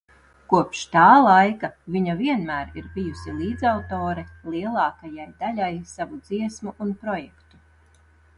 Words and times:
Kopš 0.51 0.79
tā 0.93 1.01
laika 1.25 1.67
viņa 1.95 2.15
vienmēr 2.21 2.71
ir 2.81 2.87
bijusi 2.95 3.35
līdzautore 3.43 4.25
lielākajai 4.55 5.29
daļai 5.45 5.69
savu 5.93 6.21
dziesmu 6.31 6.75
un 6.87 6.97
projektu. 7.05 7.63